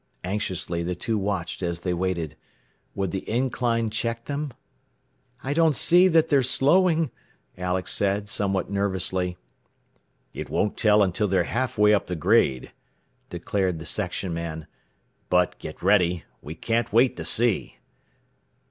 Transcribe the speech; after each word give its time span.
Anxiously 0.23 0.81
the 0.81 0.95
two 0.95 1.15
watched 1.19 1.61
as 1.61 1.81
they 1.81 1.93
waited. 1.93 2.35
Would 2.95 3.11
the 3.11 3.29
incline 3.29 3.91
check 3.91 4.25
them? 4.25 4.51
"I 5.43 5.53
don't 5.53 5.75
see 5.75 6.07
that 6.07 6.27
they're 6.27 6.41
slowing," 6.41 7.11
Alex 7.55 7.93
said 7.93 8.27
somewhat 8.27 8.71
nervously. 8.71 9.37
"It 10.33 10.49
won't 10.49 10.75
tell 10.75 11.03
until 11.03 11.27
they 11.27 11.37
are 11.37 11.43
half 11.43 11.77
way 11.77 11.93
up 11.93 12.07
the 12.07 12.15
grade," 12.15 12.71
declared 13.29 13.77
the 13.77 13.85
section 13.85 14.33
man. 14.33 14.65
"But, 15.29 15.59
get 15.59 15.83
ready. 15.83 16.23
We 16.41 16.55
can't 16.55 16.91
wait 16.91 17.15
to 17.17 17.23
see. 17.23 17.77